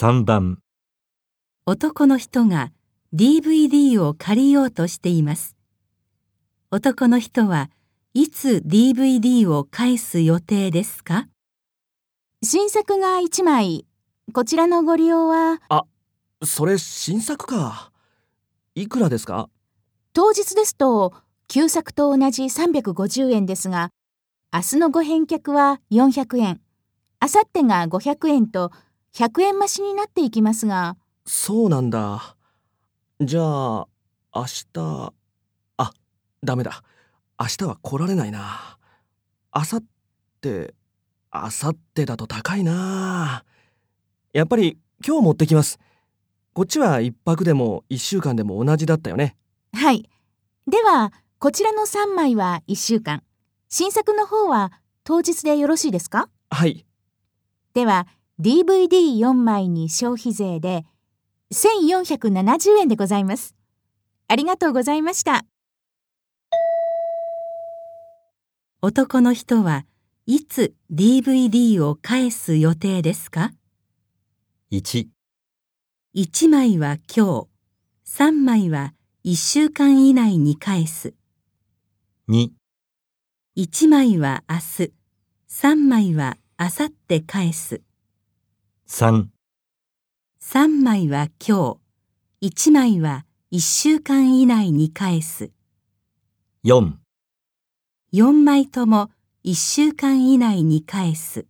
[0.00, 0.60] 3番
[1.66, 2.70] 男の人が
[3.12, 5.56] DVD を借りようとしています。
[6.70, 7.68] 男の人は
[8.14, 11.26] いつ DVD を返す予定ですか？
[12.44, 13.86] 新作が1枚。
[14.32, 15.58] こちらのご利用は、
[16.44, 17.90] それ新作か。
[18.76, 19.50] いくらですか？
[20.12, 21.12] 当日ですと、
[21.48, 23.90] 旧作と同じ350円ですが、
[24.52, 26.60] 明日のご返却は400円、
[27.20, 28.70] 明後日が500円と
[29.14, 30.96] 100円増しになっていきますが、
[31.26, 32.36] そうなんだ。
[33.20, 33.86] じゃあ、
[34.34, 35.12] 明日、
[35.76, 35.92] あ、
[36.44, 36.82] ダメだ。
[37.38, 38.78] 明日は来られないな。
[39.54, 39.80] 明後
[40.42, 40.74] 日、
[41.32, 43.44] 明後日だと高いな。
[44.32, 45.78] やっぱり今日持ってきます。
[46.52, 49.36] こっちは一泊でも一週間でも同じだったよね。
[49.72, 50.08] はい。
[50.66, 53.22] では、こちらの3枚は1週間、
[53.68, 54.72] 新作の方は
[55.04, 56.28] 当日でよろしいですか？
[56.50, 56.84] はい。
[57.74, 58.06] では、
[58.40, 60.84] DVD4 枚に消費税で
[61.52, 63.56] 1470円でございます。
[64.28, 65.44] ありがとうございました。
[68.80, 69.86] 男の人は
[70.26, 73.50] いつ DVD を返す予定ですか
[74.70, 75.08] ？1
[76.14, 77.48] 1枚は今
[78.06, 81.14] 日、3枚は1週間以内に返す。
[82.28, 82.50] 2
[83.56, 84.92] 1枚は明日、
[85.50, 87.80] 3枚は明後日返す。
[88.90, 89.26] 3
[90.42, 91.78] 3枚は今
[92.40, 95.50] 日、1枚は1週間以内に返す。
[96.64, 96.94] 4
[98.14, 99.10] 4枚とも
[99.44, 101.46] 1週間以内に返す。